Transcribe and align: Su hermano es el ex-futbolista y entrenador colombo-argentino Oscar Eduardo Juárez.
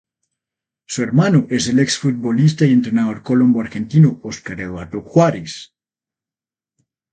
Su 0.87 1.03
hermano 1.03 1.45
es 1.51 1.67
el 1.67 1.77
ex-futbolista 1.77 2.65
y 2.65 2.73
entrenador 2.73 3.21
colombo-argentino 3.21 4.19
Oscar 4.23 4.59
Eduardo 4.59 5.01
Juárez. 5.03 5.75